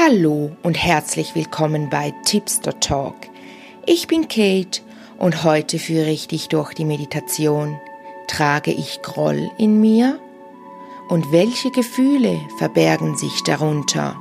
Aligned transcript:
Hallo 0.00 0.52
und 0.62 0.76
herzlich 0.76 1.34
willkommen 1.34 1.90
bei 1.90 2.14
Tipster 2.24 2.78
Talk. 2.78 3.16
Ich 3.84 4.06
bin 4.06 4.28
Kate 4.28 4.80
und 5.18 5.42
heute 5.42 5.80
führe 5.80 6.08
ich 6.08 6.28
dich 6.28 6.46
durch 6.46 6.72
die 6.72 6.84
Meditation. 6.84 7.76
Trage 8.28 8.70
ich 8.70 9.02
Groll 9.02 9.50
in 9.58 9.80
mir? 9.80 10.20
Und 11.08 11.32
welche 11.32 11.72
Gefühle 11.72 12.40
verbergen 12.58 13.16
sich 13.16 13.42
darunter? 13.42 14.16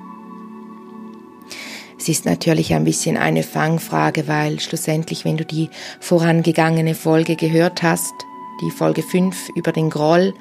Es 1.99 2.09
ist 2.09 2.25
natürlich 2.25 2.73
ein 2.73 2.83
bisschen 2.83 3.15
eine 3.15 3.43
Fangfrage, 3.43 4.27
weil 4.27 4.59
schlussendlich, 4.59 5.25
wenn 5.25 5.37
du 5.37 5.45
die 5.45 5.69
vorangegangene 5.99 6.95
Folge 6.95 7.35
gehört 7.35 7.83
hast, 7.83 8.15
die 8.63 8.71
Folge 8.71 9.03
5 9.03 9.49
über 9.53 9.73
den 9.73 9.91
Groll, 9.91 10.33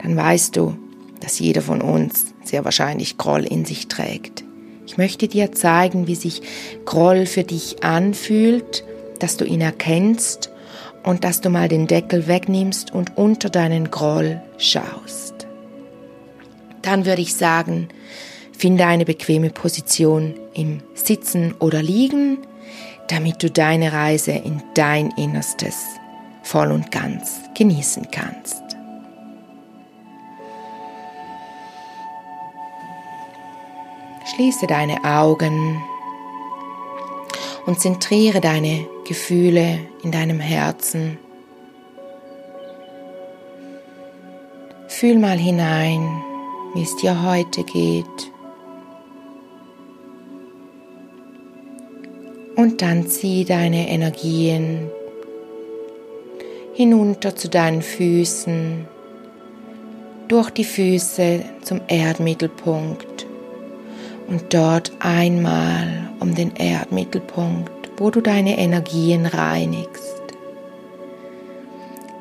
dann 0.00 0.16
weißt 0.16 0.54
du, 0.54 0.76
dass 1.18 1.40
jeder 1.40 1.62
von 1.62 1.80
uns 1.82 2.36
sehr 2.44 2.64
wahrscheinlich 2.64 3.18
Groll 3.18 3.42
in 3.42 3.64
sich 3.64 3.88
trägt. 3.88 4.45
Ich 4.86 4.96
möchte 4.96 5.28
dir 5.28 5.52
zeigen, 5.52 6.06
wie 6.06 6.14
sich 6.14 6.42
Groll 6.84 7.26
für 7.26 7.44
dich 7.44 7.82
anfühlt, 7.82 8.84
dass 9.18 9.36
du 9.36 9.44
ihn 9.44 9.60
erkennst 9.60 10.50
und 11.02 11.24
dass 11.24 11.40
du 11.40 11.50
mal 11.50 11.68
den 11.68 11.86
Deckel 11.86 12.26
wegnimmst 12.26 12.92
und 12.92 13.16
unter 13.16 13.50
deinen 13.50 13.90
Groll 13.90 14.40
schaust. 14.58 15.46
Dann 16.82 17.04
würde 17.04 17.22
ich 17.22 17.34
sagen, 17.34 17.88
finde 18.56 18.86
eine 18.86 19.04
bequeme 19.04 19.50
Position 19.50 20.34
im 20.54 20.82
Sitzen 20.94 21.54
oder 21.58 21.82
Liegen, 21.82 22.38
damit 23.08 23.42
du 23.42 23.50
deine 23.50 23.92
Reise 23.92 24.32
in 24.32 24.62
dein 24.74 25.10
Innerstes 25.12 25.76
voll 26.42 26.70
und 26.70 26.90
ganz 26.90 27.40
genießen 27.56 28.08
kannst. 28.10 28.65
Schließe 34.36 34.66
deine 34.66 35.02
Augen 35.02 35.82
und 37.64 37.80
zentriere 37.80 38.42
deine 38.42 38.86
Gefühle 39.08 39.78
in 40.02 40.12
deinem 40.12 40.40
Herzen. 40.40 41.16
Fühl 44.88 45.16
mal 45.16 45.38
hinein, 45.38 46.22
wie 46.74 46.82
es 46.82 46.94
dir 46.96 47.22
heute 47.22 47.64
geht. 47.64 48.04
Und 52.56 52.82
dann 52.82 53.06
zieh 53.06 53.46
deine 53.46 53.88
Energien 53.88 54.90
hinunter 56.74 57.34
zu 57.34 57.48
deinen 57.48 57.80
Füßen, 57.80 58.86
durch 60.28 60.50
die 60.50 60.64
Füße 60.64 61.42
zum 61.62 61.80
Erdmittelpunkt 61.88 63.05
und 64.28 64.52
dort 64.52 64.92
einmal 65.00 66.10
um 66.20 66.34
den 66.34 66.54
Erdmittelpunkt, 66.56 67.70
wo 67.96 68.10
du 68.10 68.20
deine 68.20 68.58
Energien 68.58 69.26
reinigst. 69.26 70.22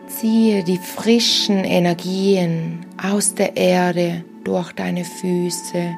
Ziehe 0.07 0.63
die 0.63 0.77
frischen 0.77 1.63
Energien 1.63 2.85
aus 3.01 3.35
der 3.35 3.57
Erde 3.57 4.23
durch 4.43 4.71
deine 4.73 5.03
Füße 5.03 5.97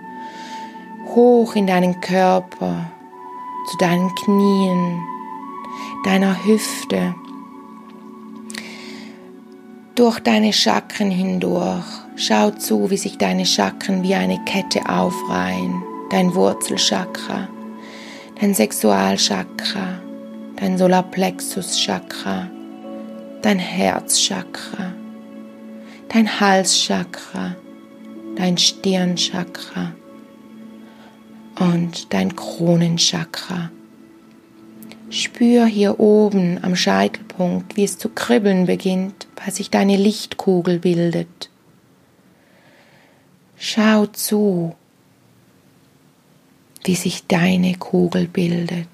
hoch 1.13 1.55
in 1.55 1.67
deinen 1.67 1.99
Körper, 2.01 2.91
zu 3.69 3.77
deinen 3.77 4.13
Knien, 4.15 5.01
deiner 6.03 6.43
Hüfte, 6.45 7.15
durch 9.95 10.19
deine 10.19 10.53
Chakren 10.53 11.11
hindurch. 11.11 11.85
Schau 12.15 12.49
zu, 12.51 12.89
wie 12.89 12.97
sich 12.97 13.17
deine 13.17 13.45
Chakren 13.45 14.01
wie 14.01 14.15
eine 14.15 14.43
Kette 14.45 14.89
aufreihen 14.89 15.86
dein 16.09 16.33
Wurzelchakra, 16.33 17.47
dein 18.39 18.53
Sexualchakra, 18.53 20.01
dein 20.55 20.77
Solarplexuschakra, 20.77 22.49
dein 23.41 23.59
Herzchakra, 23.59 24.93
dein 26.09 26.39
Halschakra, 26.39 27.55
dein 28.35 28.57
Stirnchakra 28.57 29.93
und 31.59 32.13
dein 32.13 32.35
Kronenchakra. 32.35 33.71
Spür 35.09 35.65
hier 35.65 35.99
oben 35.99 36.59
am 36.63 36.75
Scheitelpunkt, 36.75 37.77
wie 37.77 37.85
es 37.85 37.97
zu 37.97 38.09
kribbeln 38.09 38.65
beginnt, 38.65 39.27
weil 39.35 39.53
sich 39.53 39.69
deine 39.69 39.95
Lichtkugel 39.95 40.79
bildet. 40.79 41.49
Schau 43.57 44.05
zu, 44.07 44.75
wie 46.87 46.95
sich 46.95 47.27
deine 47.27 47.75
Kugel 47.75 48.27
bildet. 48.27 48.87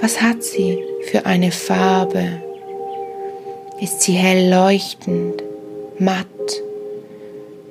Was 0.00 0.22
hat 0.22 0.42
sie 0.42 0.78
für 1.02 1.26
eine 1.26 1.52
Farbe? 1.52 2.42
Ist 3.80 4.00
sie 4.00 4.14
hell 4.14 4.50
leuchtend, 4.50 5.42
matt? 5.98 6.26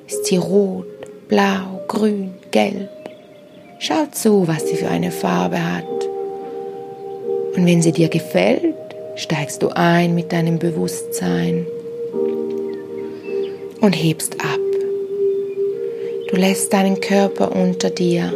Ist 0.06 0.26
sie 0.26 0.36
rot, 0.36 0.86
blau, 1.28 1.82
grün, 1.88 2.30
gelb? 2.52 2.88
Schau 3.80 4.06
zu, 4.12 4.46
was 4.46 4.68
sie 4.68 4.76
für 4.76 4.88
eine 4.88 5.10
Farbe 5.10 5.58
hat. 5.58 5.84
Und 7.56 7.66
wenn 7.66 7.82
sie 7.82 7.92
dir 7.92 8.08
gefällt, 8.08 8.76
steigst 9.16 9.62
du 9.62 9.70
ein 9.70 10.14
mit 10.14 10.32
deinem 10.32 10.58
Bewusstsein 10.60 11.66
und 13.80 13.92
hebst 13.92 14.34
ab. 14.40 14.69
Du 16.30 16.36
lässt 16.36 16.72
deinen 16.72 17.00
Körper 17.00 17.50
unter 17.50 17.90
dir 17.90 18.32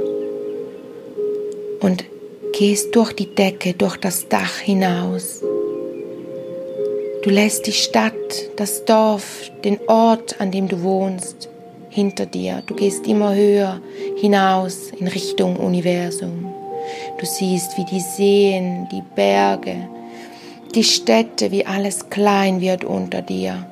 und 1.80 2.04
gehst 2.52 2.96
durch 2.96 3.12
die 3.12 3.32
Decke, 3.32 3.74
durch 3.74 3.96
das 3.96 4.28
Dach 4.28 4.58
hinaus. 4.58 5.40
Du 7.22 7.30
lässt 7.30 7.68
die 7.68 7.72
Stadt, 7.72 8.12
das 8.56 8.84
Dorf, 8.84 9.48
den 9.62 9.78
Ort, 9.86 10.40
an 10.40 10.50
dem 10.50 10.66
du 10.66 10.82
wohnst, 10.82 11.48
hinter 11.88 12.26
dir. 12.26 12.64
Du 12.66 12.74
gehst 12.74 13.06
immer 13.06 13.32
höher 13.32 13.80
hinaus 14.16 14.90
in 14.98 15.06
Richtung 15.06 15.54
Universum. 15.56 16.52
Du 17.20 17.26
siehst, 17.26 17.78
wie 17.78 17.84
die 17.84 18.00
Seen, 18.00 18.88
die 18.90 19.04
Berge, 19.14 19.88
die 20.74 20.82
Städte, 20.82 21.52
wie 21.52 21.64
alles 21.64 22.10
klein 22.10 22.60
wird 22.60 22.82
unter 22.82 23.22
dir. 23.22 23.68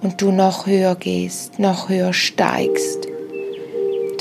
Und 0.00 0.22
du 0.22 0.32
noch 0.32 0.66
höher 0.66 0.94
gehst, 0.94 1.58
noch 1.58 1.90
höher 1.90 2.14
steigst 2.14 3.09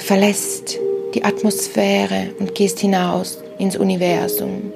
verlässt 0.10 0.80
die 1.14 1.24
Atmosphäre 1.24 2.34
und 2.40 2.56
gehst 2.56 2.80
hinaus 2.80 3.38
ins 3.60 3.78
Universum, 3.78 4.74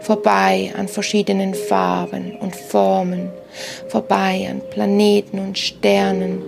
vorbei 0.00 0.72
an 0.74 0.88
verschiedenen 0.88 1.52
Farben 1.52 2.34
und 2.40 2.56
Formen, 2.56 3.28
vorbei 3.88 4.48
an 4.50 4.62
Planeten 4.70 5.38
und 5.38 5.58
Sternen, 5.58 6.40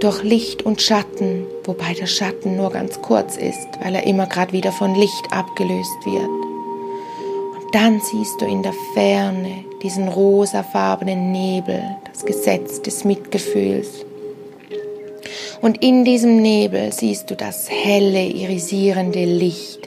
durch 0.00 0.22
Licht 0.22 0.64
und 0.64 0.82
Schatten, 0.82 1.46
wobei 1.64 1.94
der 1.94 2.06
Schatten 2.06 2.58
nur 2.58 2.70
ganz 2.70 3.00
kurz 3.00 3.38
ist, 3.38 3.68
weil 3.82 3.94
er 3.94 4.06
immer 4.06 4.26
gerade 4.26 4.52
wieder 4.52 4.70
von 4.70 4.94
Licht 4.94 5.24
abgelöst 5.30 6.04
wird. 6.04 6.28
Und 6.28 7.74
dann 7.74 7.98
siehst 7.98 8.42
du 8.42 8.44
in 8.44 8.62
der 8.62 8.74
Ferne 8.92 9.64
diesen 9.82 10.08
rosafarbenen 10.08 11.32
Nebel, 11.32 11.82
das 12.12 12.26
Gesetz 12.26 12.82
des 12.82 13.06
Mitgefühls 13.06 14.04
und 15.62 15.82
in 15.82 16.04
diesem 16.04 16.42
Nebel 16.42 16.92
siehst 16.92 17.30
du 17.30 17.36
das 17.36 17.70
helle, 17.70 18.26
irisierende 18.26 19.24
Licht. 19.24 19.78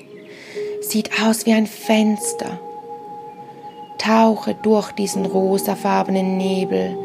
Sieht 0.81 1.11
aus 1.21 1.45
wie 1.45 1.53
ein 1.53 1.67
Fenster. 1.67 2.59
Tauche 3.97 4.55
durch 4.55 4.91
diesen 4.93 5.25
rosafarbenen 5.25 6.37
Nebel 6.37 6.97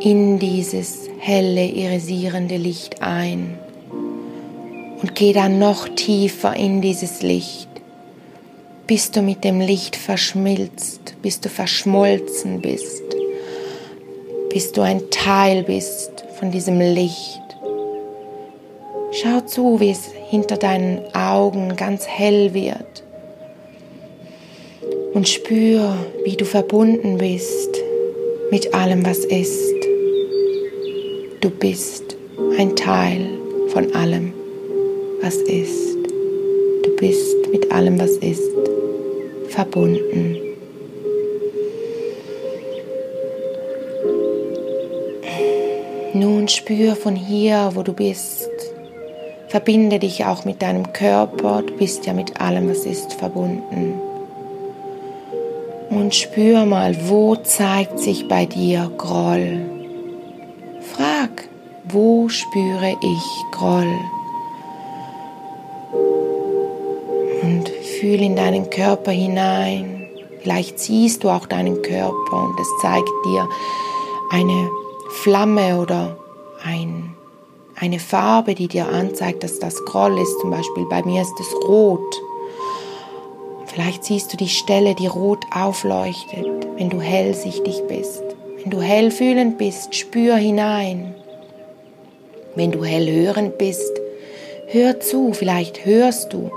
in 0.00 0.38
dieses 0.38 1.08
helle, 1.20 1.64
irisierende 1.64 2.56
Licht 2.56 3.00
ein 3.00 3.58
und 5.00 5.14
geh 5.14 5.32
dann 5.32 5.58
noch 5.58 5.88
tiefer 5.88 6.56
in 6.56 6.80
dieses 6.80 7.22
Licht, 7.22 7.68
bis 8.86 9.10
du 9.10 9.20
mit 9.20 9.44
dem 9.44 9.60
Licht 9.60 9.96
verschmilzt, 9.96 11.14
bis 11.20 11.40
du 11.40 11.48
verschmolzen 11.48 12.60
bist, 12.60 13.02
bis 14.50 14.72
du 14.72 14.80
ein 14.80 15.02
Teil 15.10 15.62
bist 15.62 16.24
von 16.38 16.50
diesem 16.50 16.80
Licht. 16.80 17.43
Schau 19.24 19.40
zu, 19.40 19.80
wie 19.80 19.90
es 19.90 20.12
hinter 20.28 20.58
deinen 20.58 21.00
Augen 21.14 21.76
ganz 21.76 22.06
hell 22.06 22.52
wird. 22.52 23.02
Und 25.14 25.26
spür, 25.26 25.96
wie 26.24 26.36
du 26.36 26.44
verbunden 26.44 27.16
bist 27.16 27.70
mit 28.50 28.74
allem, 28.74 29.06
was 29.06 29.20
ist. 29.20 29.74
Du 31.40 31.48
bist 31.48 32.18
ein 32.58 32.76
Teil 32.76 33.26
von 33.68 33.94
allem, 33.94 34.34
was 35.22 35.36
ist. 35.36 35.96
Du 36.82 36.94
bist 36.96 37.48
mit 37.50 37.72
allem, 37.72 37.98
was 37.98 38.18
ist, 38.18 38.42
verbunden. 39.48 40.36
Nun 46.12 46.46
spür 46.46 46.94
von 46.94 47.16
hier, 47.16 47.70
wo 47.72 47.82
du 47.82 47.94
bist, 47.94 48.50
Verbinde 49.54 50.00
dich 50.00 50.24
auch 50.24 50.44
mit 50.44 50.62
deinem 50.62 50.92
Körper, 50.92 51.62
du 51.62 51.74
bist 51.74 52.06
ja 52.06 52.12
mit 52.12 52.40
allem, 52.40 52.68
was 52.68 52.84
ist, 52.86 53.12
verbunden. 53.12 53.94
Und 55.90 56.12
spür 56.12 56.66
mal, 56.66 56.96
wo 57.08 57.36
zeigt 57.36 58.00
sich 58.00 58.26
bei 58.26 58.46
dir 58.46 58.90
Groll? 58.98 59.60
Frag, 60.80 61.48
wo 61.84 62.28
spüre 62.28 62.96
ich 63.00 63.52
Groll? 63.52 63.94
Und 67.42 67.68
fühl 68.00 68.22
in 68.22 68.34
deinen 68.34 68.70
Körper 68.70 69.12
hinein. 69.12 70.08
Vielleicht 70.40 70.80
siehst 70.80 71.22
du 71.22 71.30
auch 71.30 71.46
deinen 71.46 71.80
Körper 71.80 72.32
und 72.32 72.58
es 72.58 72.68
zeigt 72.82 73.08
dir 73.24 73.48
eine 74.32 74.68
Flamme 75.22 75.80
oder 75.80 76.16
ein 76.64 77.13
eine 77.78 77.98
Farbe, 77.98 78.54
die 78.54 78.68
dir 78.68 78.88
anzeigt, 78.88 79.42
dass 79.42 79.58
das 79.58 79.84
Groll 79.84 80.18
ist. 80.18 80.40
Zum 80.40 80.50
Beispiel 80.50 80.84
bei 80.86 81.02
mir 81.02 81.22
ist 81.22 81.38
es 81.40 81.52
rot. 81.68 82.22
Vielleicht 83.66 84.04
siehst 84.04 84.32
du 84.32 84.36
die 84.36 84.48
Stelle, 84.48 84.94
die 84.94 85.08
rot 85.08 85.44
aufleuchtet, 85.52 86.46
wenn 86.76 86.90
du 86.90 87.00
hellsichtig 87.00 87.82
bist. 87.88 88.22
Wenn 88.62 88.70
du 88.70 88.80
hellfühlend 88.80 89.58
bist, 89.58 89.94
spür 89.94 90.36
hinein. 90.36 91.14
Wenn 92.54 92.70
du 92.70 92.84
hellhörend 92.84 93.58
bist, 93.58 93.92
hör 94.68 95.00
zu, 95.00 95.32
vielleicht 95.32 95.84
hörst 95.84 96.32
du 96.32 96.50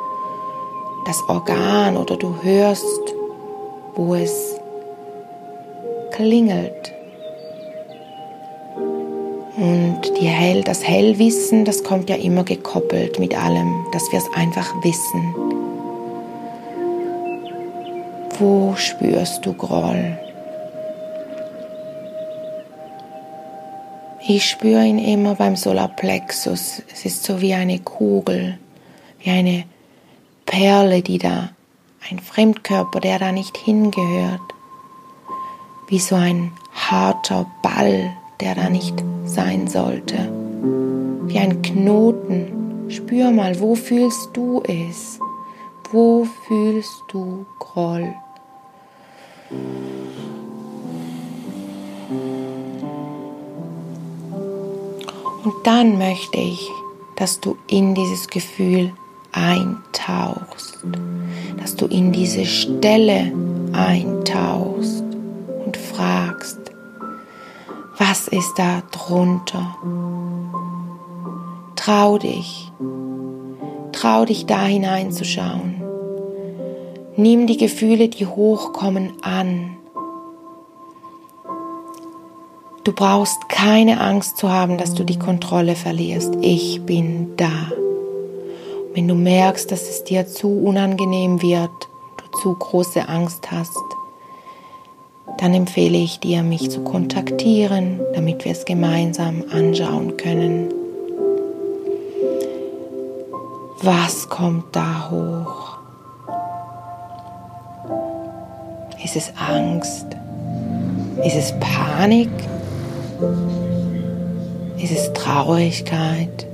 das 1.05 1.23
Organ 1.27 1.97
oder 1.97 2.17
du 2.17 2.35
hörst, 2.43 3.15
wo 3.95 4.13
es 4.13 4.59
klingelt. 6.11 6.93
Und 9.57 10.01
Hell, 10.21 10.63
das 10.63 10.87
Hellwissen, 10.87 11.65
das 11.65 11.83
kommt 11.83 12.11
ja 12.11 12.15
immer 12.15 12.43
gekoppelt 12.43 13.17
mit 13.17 13.35
allem, 13.35 13.85
dass 13.91 14.11
wir 14.11 14.19
es 14.19 14.31
einfach 14.33 14.71
wissen. 14.83 15.33
Wo 18.37 18.75
spürst 18.75 19.43
du 19.45 19.53
Groll? 19.53 20.19
Ich 24.27 24.47
spüre 24.47 24.85
ihn 24.85 24.99
immer 24.99 25.33
beim 25.33 25.55
Solarplexus. 25.55 26.83
Es 26.93 27.05
ist 27.05 27.23
so 27.23 27.41
wie 27.41 27.55
eine 27.55 27.79
Kugel, 27.79 28.59
wie 29.19 29.31
eine 29.31 29.63
Perle, 30.45 31.01
die 31.01 31.17
da, 31.17 31.49
ein 32.11 32.19
Fremdkörper, 32.19 32.99
der 32.99 33.17
da 33.17 33.31
nicht 33.31 33.57
hingehört, 33.57 34.41
wie 35.87 35.99
so 35.99 36.15
ein 36.15 36.51
harter 36.75 37.47
Ball, 37.63 38.11
der 38.39 38.55
da 38.55 38.69
nicht 38.69 38.95
sein 39.25 39.67
sollte. 39.67 40.17
Wie 41.23 41.39
ein 41.39 41.61
Knoten. 41.61 42.89
Spür 42.89 43.31
mal, 43.31 43.59
wo 43.59 43.75
fühlst 43.75 44.29
du 44.33 44.61
es? 44.63 45.19
Wo 45.91 46.25
fühlst 46.47 47.03
du 47.09 47.45
Groll? 47.59 48.13
Und 55.43 55.53
dann 55.63 55.97
möchte 55.97 56.37
ich, 56.37 56.69
dass 57.15 57.39
du 57.39 57.57
in 57.67 57.95
dieses 57.95 58.27
Gefühl 58.27 58.91
eintauchst, 59.31 60.77
dass 61.59 61.75
du 61.75 61.85
in 61.87 62.11
diese 62.11 62.45
Stelle 62.45 63.31
eintauchst 63.73 65.06
was 67.97 68.27
ist 68.27 68.53
da 68.57 68.83
drunter? 68.91 69.75
Trau 71.75 72.17
dich, 72.17 72.71
trau 73.91 74.25
dich 74.25 74.45
da 74.45 74.63
hineinzuschauen. 74.63 75.81
Nimm 77.15 77.47
die 77.47 77.57
Gefühle, 77.57 78.09
die 78.09 78.27
hochkommen, 78.27 79.13
an. 79.23 79.77
Du 82.83 82.93
brauchst 82.93 83.49
keine 83.49 83.99
Angst 83.99 84.37
zu 84.37 84.51
haben, 84.51 84.77
dass 84.77 84.93
du 84.93 85.03
die 85.03 85.19
Kontrolle 85.19 85.75
verlierst. 85.75 86.35
Ich 86.41 86.83
bin 86.83 87.35
da. 87.35 87.71
Wenn 88.93 89.07
du 89.07 89.15
merkst, 89.15 89.71
dass 89.71 89.89
es 89.89 90.03
dir 90.03 90.27
zu 90.27 90.47
unangenehm 90.47 91.41
wird, 91.41 91.71
du 92.17 92.39
zu 92.39 92.53
große 92.53 93.09
Angst 93.09 93.51
hast, 93.51 93.77
dann 95.37 95.53
empfehle 95.53 95.97
ich 95.97 96.19
dir, 96.19 96.43
mich 96.43 96.69
zu 96.71 96.81
kontaktieren, 96.81 97.99
damit 98.13 98.43
wir 98.45 98.51
es 98.51 98.65
gemeinsam 98.65 99.43
anschauen 99.51 100.17
können. 100.17 100.73
Was 103.81 104.27
kommt 104.27 104.75
da 104.75 105.09
hoch? 105.11 105.77
Ist 109.03 109.15
es 109.15 109.31
Angst? 109.37 110.07
Ist 111.23 111.35
es 111.35 111.53
Panik? 111.59 112.29
Ist 114.77 114.91
es 114.91 115.13
Traurigkeit? 115.13 116.47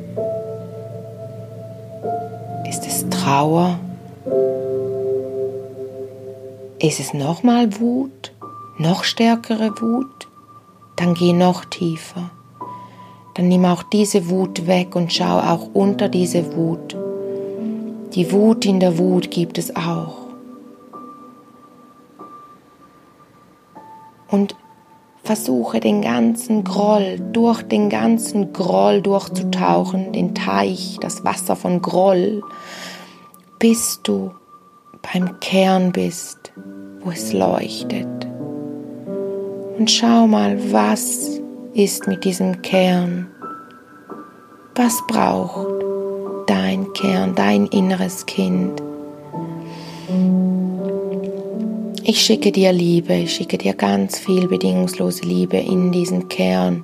Ist 2.70 2.86
es 2.86 3.10
Trauer? 3.10 3.80
Ist 6.80 7.00
es 7.00 7.14
nochmal 7.14 7.80
Wut? 7.80 8.34
Noch 8.78 9.04
stärkere 9.04 9.80
Wut, 9.82 10.28
dann 10.96 11.14
geh 11.14 11.34
noch 11.34 11.66
tiefer. 11.66 12.32
Dann 13.36 13.48
nimm 13.48 13.66
auch 13.66 13.84
diese 13.84 14.30
Wut 14.30 14.68
weg 14.68 14.96
und 14.96 15.12
schau 15.12 15.40
auch 15.40 15.70
unter 15.74 16.10
diese 16.10 16.56
Wut. 16.56 16.96
Die 18.14 18.32
Wut 18.32 18.66
in 18.66 18.80
der 18.80 18.98
Wut 18.98 19.32
gibt 19.32 19.58
es 19.58 19.76
auch. 19.76 20.18
Und 24.30 24.56
versuche 25.24 25.80
den 25.80 26.02
ganzen 26.02 26.64
Groll, 26.64 27.20
durch 27.32 27.64
den 27.64 27.90
ganzen 27.90 28.54
Groll 28.54 29.02
durchzutauchen, 29.02 30.12
den 30.12 30.36
Teich, 30.36 30.98
das 31.02 31.24
Wasser 31.24 31.56
von 31.56 31.82
Groll, 31.82 32.44
bis 33.58 34.02
du 34.04 34.32
beim 35.14 35.40
Kern 35.40 35.92
bist, 35.92 36.54
wo 37.02 37.12
es 37.12 37.34
leuchtet. 37.34 38.33
Und 39.78 39.90
schau 39.90 40.28
mal, 40.28 40.58
was 40.72 41.40
ist 41.74 42.08
mit 42.08 42.24
diesem 42.24 42.62
Kern? 42.62 43.28
Was 44.76 45.02
braucht 45.08 45.68
dein 46.48 46.94
Kern, 46.94 47.36
dein 47.36 47.68
inneres 47.68 48.26
Kind? 48.26 48.82
Ich 52.04 52.22
schicke 52.22 52.52
dir 52.52 52.72
Liebe, 52.72 53.14
ich 53.16 53.34
schicke 53.34 53.58
dir 53.58 53.74
ganz 53.74 54.20
viel 54.20 54.48
bedingungslose 54.48 55.24
Liebe 55.24 55.58
in 55.58 55.92
diesen 55.92 56.28
Kern 56.30 56.84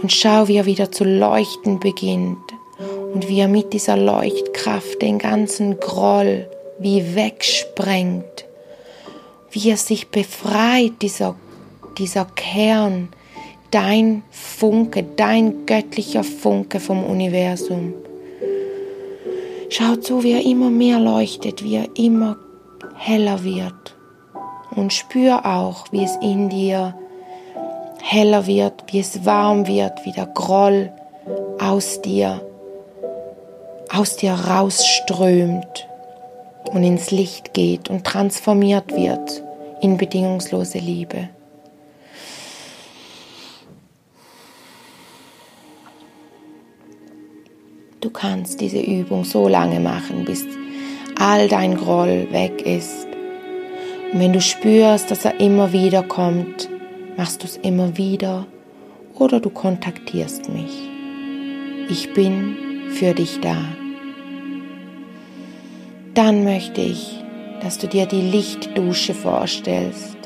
und 0.00 0.12
schau, 0.12 0.48
wie 0.48 0.56
er 0.56 0.66
wieder 0.66 0.90
zu 0.90 1.04
leuchten 1.04 1.80
beginnt 1.80 2.38
und 3.12 3.28
wie 3.28 3.40
er 3.40 3.48
mit 3.48 3.72
dieser 3.72 3.96
Leuchtkraft 3.96 5.02
den 5.02 5.18
ganzen 5.18 5.78
Groll 5.80 6.48
wie 6.78 7.14
wegsprengt, 7.14 8.46
wie 9.50 9.70
er 9.70 9.76
sich 9.76 10.08
befreit, 10.08 10.92
dieser 11.02 11.34
dieser 11.98 12.24
Kern, 12.24 13.08
dein 13.70 14.22
Funke, 14.30 15.04
dein 15.16 15.66
göttlicher 15.66 16.24
Funke 16.24 16.80
vom 16.80 17.04
Universum. 17.04 17.94
Schau 19.68 19.96
zu, 19.96 20.22
wie 20.22 20.32
er 20.32 20.44
immer 20.44 20.70
mehr 20.70 20.98
leuchtet, 20.98 21.62
wie 21.62 21.76
er 21.76 21.88
immer 21.94 22.36
heller 22.96 23.44
wird. 23.44 23.96
Und 24.74 24.92
spür 24.92 25.44
auch, 25.44 25.92
wie 25.92 26.04
es 26.04 26.16
in 26.22 26.48
dir 26.48 26.94
heller 28.00 28.46
wird, 28.46 28.84
wie 28.88 29.00
es 29.00 29.24
warm 29.26 29.66
wird, 29.66 30.04
wie 30.04 30.12
der 30.12 30.26
Groll 30.26 30.90
aus 31.60 32.00
dir, 32.00 32.40
aus 33.90 34.16
dir 34.16 34.32
rausströmt 34.32 35.86
und 36.72 36.82
ins 36.82 37.10
Licht 37.10 37.52
geht 37.52 37.90
und 37.90 38.04
transformiert 38.04 38.94
wird 38.94 39.42
in 39.82 39.96
bedingungslose 39.96 40.78
Liebe. 40.78 41.28
Du 48.08 48.14
kannst 48.14 48.62
diese 48.62 48.80
Übung 48.80 49.24
so 49.24 49.48
lange 49.48 49.80
machen, 49.80 50.24
bis 50.24 50.46
all 51.16 51.46
dein 51.46 51.76
Groll 51.76 52.26
weg 52.32 52.62
ist. 52.62 53.06
Und 54.10 54.20
wenn 54.20 54.32
du 54.32 54.40
spürst, 54.40 55.10
dass 55.10 55.26
er 55.26 55.38
immer 55.40 55.74
wieder 55.74 56.02
kommt, 56.02 56.70
machst 57.18 57.42
du 57.42 57.46
es 57.46 57.58
immer 57.58 57.98
wieder 57.98 58.46
oder 59.14 59.40
du 59.40 59.50
kontaktierst 59.50 60.48
mich. 60.48 60.88
Ich 61.90 62.14
bin 62.14 62.56
für 62.92 63.12
dich 63.12 63.40
da. 63.42 63.58
Dann 66.14 66.44
möchte 66.44 66.80
ich, 66.80 67.22
dass 67.60 67.76
du 67.76 67.88
dir 67.88 68.06
die 68.06 68.22
Lichtdusche 68.22 69.12
vorstellst 69.12 70.16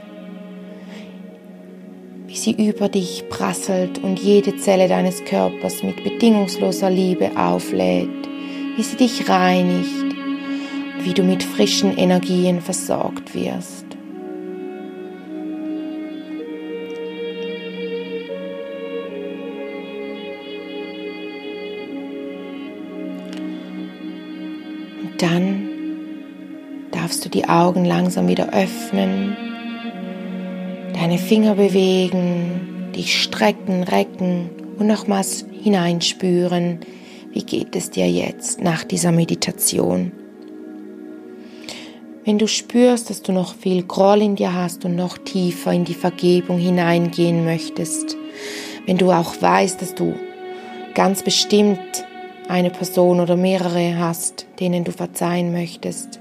wie 2.33 2.39
sie 2.39 2.53
über 2.53 2.89
dich 2.89 3.29
prasselt 3.29 3.99
und 3.99 4.19
jede 4.19 4.57
Zelle 4.57 4.89
deines 4.89 5.23
Körpers 5.27 5.83
mit 5.83 6.03
bedingungsloser 6.03 6.89
Liebe 6.89 7.33
auflädt, 7.37 8.09
wie 8.75 8.83
sie 8.83 8.97
dich 8.97 9.29
reinigt 9.29 10.03
und 10.03 11.05
wie 11.05 11.13
du 11.13 11.25
mit 11.25 11.43
frischen 11.43 11.95
Energien 11.99 12.63
versorgt 12.63 13.35
wirst. 13.35 13.85
Und 25.03 25.21
dann 25.21 25.69
darfst 26.93 27.27
du 27.27 27.29
die 27.29 27.47
Augen 27.47 27.85
langsam 27.85 28.27
wieder 28.27 28.55
öffnen, 28.55 29.37
deine 31.03 31.19
Finger 31.19 31.57
bewegen, 31.57 32.93
dich 32.95 33.21
strecken, 33.21 33.83
recken 33.83 34.51
und 34.79 34.87
nochmals 34.87 35.45
hineinspüren, 35.51 36.79
wie 37.33 37.43
geht 37.43 37.75
es 37.75 37.91
dir 37.91 38.09
jetzt 38.09 38.61
nach 38.61 38.85
dieser 38.85 39.11
Meditation. 39.11 40.13
Wenn 42.25 42.39
du 42.39 42.47
spürst, 42.47 43.11
dass 43.11 43.21
du 43.21 43.33
noch 43.33 43.57
viel 43.57 43.83
Groll 43.83 44.23
in 44.23 44.37
dir 44.37 44.55
hast 44.55 44.85
und 44.85 44.95
noch 44.95 45.19
tiefer 45.19 45.73
in 45.73 45.85
die 45.85 45.95
Vergebung 45.95 46.59
hineingehen 46.59 47.45
möchtest, 47.45 48.17
wenn 48.87 48.97
du 48.97 49.11
auch 49.11 49.35
weißt, 49.43 49.83
dass 49.83 49.97
du 49.97 50.15
ganz 50.95 51.25
bestimmt 51.25 51.81
eine 52.47 52.71
Person 52.71 53.19
oder 53.19 53.35
mehrere 53.35 53.99
hast, 53.99 54.47
denen 54.61 54.85
du 54.85 54.93
verzeihen 54.93 55.51
möchtest, 55.51 56.21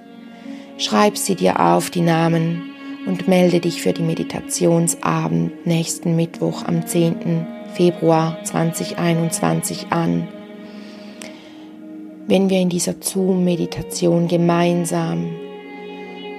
schreib 0.79 1.19
sie 1.19 1.35
dir 1.35 1.59
auf, 1.59 1.91
die 1.91 2.01
Namen, 2.01 2.70
und 3.05 3.27
melde 3.27 3.59
dich 3.59 3.81
für 3.81 3.93
die 3.93 4.03
Meditationsabend 4.03 5.65
nächsten 5.65 6.15
Mittwoch 6.15 6.63
am 6.65 6.85
10. 6.85 7.45
Februar 7.73 8.37
2021 8.43 9.87
an. 9.89 10.27
Wenn 12.27 12.49
wir 12.49 12.59
in 12.59 12.69
dieser 12.69 12.95
Zoom-Meditation 12.99 14.27
gemeinsam 14.27 15.31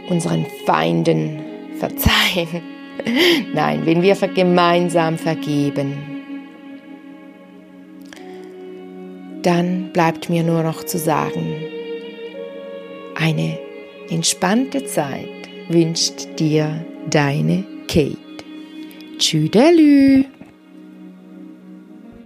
unseren 0.09 0.47
Feinden 0.67 1.41
verzeihen, 1.79 2.63
nein, 3.55 3.85
wenn 3.85 4.03
wir 4.03 4.15
gemeinsam 4.15 5.19
vergeben, 5.19 6.13
dann 9.43 9.93
bleibt 9.93 10.31
mir 10.31 10.45
nur 10.45 10.63
noch 10.63 10.85
zu 10.85 10.99
sagen, 10.99 11.57
eine 13.17 13.59
entspannte 14.09 14.85
Zeit 14.85 15.42
wünscht 15.69 16.39
dir 16.39 16.85
deine 17.11 17.65
Kate. 17.89 18.17
Tschüdelü! 19.19 20.25